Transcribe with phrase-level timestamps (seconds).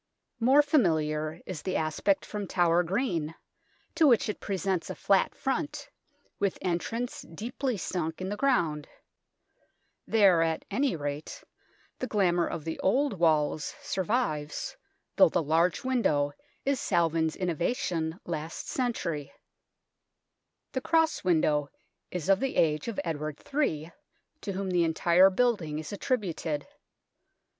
[0.39, 3.35] More familiar is the aspect from Tower Green,
[3.93, 5.91] to which it presents a flat front,
[6.39, 8.87] with entrance deeply sunk in the ground.
[10.07, 11.43] There, at any rate,
[11.99, 14.75] the glamour of the old walls survives,
[15.17, 16.31] though the large window
[16.65, 19.31] is Salvin's innovation last century.
[20.71, 21.69] The cross window
[22.09, 23.91] is of the age of Edward III,
[24.41, 26.65] to whom the entire building is attributed.